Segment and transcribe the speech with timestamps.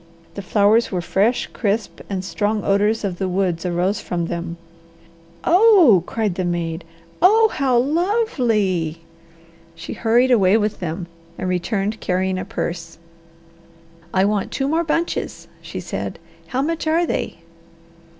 [0.33, 4.57] The flowers were fresh, crisp, and strong odours of the woods arose from them.
[5.43, 6.83] "Oh!" cried the maid.
[7.21, 9.01] "Oh, how lovely!"
[9.75, 11.05] She hurried away with them
[11.37, 12.97] and returned carrying a purse.
[14.11, 16.17] "I want two more bunches," she said.
[16.47, 17.37] "How much are they?"